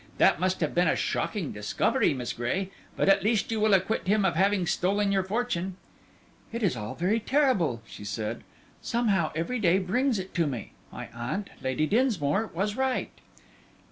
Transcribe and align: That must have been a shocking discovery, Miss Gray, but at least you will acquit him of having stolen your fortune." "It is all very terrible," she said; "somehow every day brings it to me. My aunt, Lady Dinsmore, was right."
That 0.17 0.39
must 0.39 0.61
have 0.61 0.73
been 0.73 0.87
a 0.87 0.95
shocking 0.95 1.51
discovery, 1.51 2.11
Miss 2.15 2.33
Gray, 2.33 2.71
but 2.95 3.07
at 3.07 3.23
least 3.23 3.51
you 3.51 3.59
will 3.59 3.75
acquit 3.75 4.07
him 4.07 4.25
of 4.25 4.35
having 4.35 4.65
stolen 4.65 5.11
your 5.11 5.21
fortune." 5.21 5.77
"It 6.51 6.63
is 6.63 6.75
all 6.75 6.95
very 6.95 7.19
terrible," 7.19 7.83
she 7.85 8.03
said; 8.03 8.41
"somehow 8.81 9.31
every 9.35 9.59
day 9.59 9.77
brings 9.77 10.17
it 10.17 10.33
to 10.33 10.47
me. 10.47 10.73
My 10.91 11.07
aunt, 11.13 11.51
Lady 11.61 11.85
Dinsmore, 11.85 12.49
was 12.51 12.75
right." 12.75 13.11